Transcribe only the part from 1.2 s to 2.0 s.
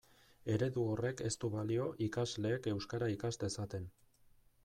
ez du balio